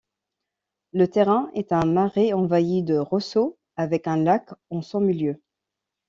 Le 0.93 1.07
terrain 1.07 1.51
est 1.53 1.71
un 1.71 1.85
marais 1.85 2.33
envahi 2.33 2.81
de 2.81 2.97
roseaux, 2.97 3.59
avec 3.75 4.07
un 4.07 4.17
lac 4.17 4.49
en 4.71 4.81
son 4.81 4.99
milieu. 4.99 5.39